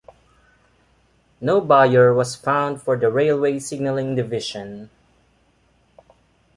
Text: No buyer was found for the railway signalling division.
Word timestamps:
No 1.39 1.61
buyer 1.61 2.11
was 2.11 2.35
found 2.35 2.81
for 2.81 2.97
the 2.97 3.11
railway 3.11 3.59
signalling 3.59 4.15
division. 4.15 4.89